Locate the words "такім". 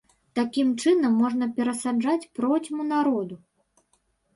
0.37-0.71